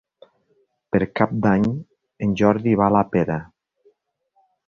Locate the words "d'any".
1.43-1.67